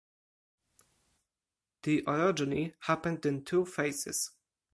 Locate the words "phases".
3.67-4.31